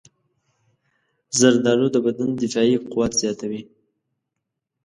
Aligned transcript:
زردالو 1.39 1.87
د 1.93 1.97
بدن 2.05 2.29
دفاعي 2.41 2.75
قوت 2.91 3.11
زیاتوي. 3.21 3.61